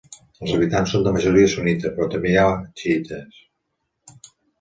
[0.43, 4.25] Els habitants són de majoria sunnita però hi ha també xiïtes.